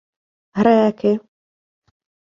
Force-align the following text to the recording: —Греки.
—Греки. 0.55 1.11